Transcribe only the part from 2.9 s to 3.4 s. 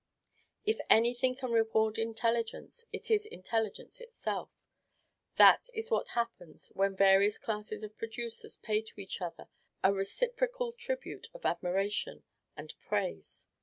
it is